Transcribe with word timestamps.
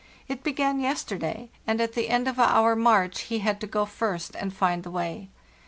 It 0.27 0.41
began 0.41 0.79
yesterday, 0.79 1.51
and 1.67 1.79
at 1.79 1.93
the 1.93 2.09
end 2.09 2.27
of 2.27 2.39
our 2.39 2.75
march 2.75 3.19
he 3.19 3.37
had 3.37 3.61
to 3.61 3.67
go 3.67 3.85
first 3.85 4.35
and 4.35 4.51
find 4.51 4.81
the 4.81 4.89
way. 4.89 5.29